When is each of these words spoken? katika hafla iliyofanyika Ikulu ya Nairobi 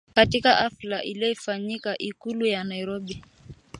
katika 0.15 0.55
hafla 0.55 1.03
iliyofanyika 1.03 1.97
Ikulu 1.97 2.45
ya 2.45 2.63
Nairobi 2.63 3.23